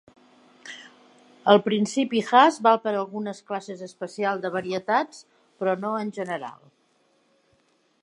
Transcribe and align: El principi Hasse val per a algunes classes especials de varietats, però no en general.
El 1.53 1.61
principi 1.67 2.21
Hasse 2.31 2.65
val 2.69 2.81
per 2.87 2.91
a 2.93 2.97
algunes 3.03 3.43
classes 3.51 3.85
especials 3.91 4.43
de 4.47 4.53
varietats, 4.59 5.23
però 5.61 5.81
no 5.85 5.97
en 6.03 6.15
general. 6.21 6.61